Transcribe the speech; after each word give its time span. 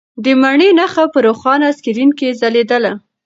د 0.23 0.25
مڼې 0.41 0.69
نښه 0.79 1.03
په 1.13 1.19
روښانه 1.25 1.67
سکرین 1.77 2.11
کې 2.19 2.37
ځلېدله. 2.39 2.91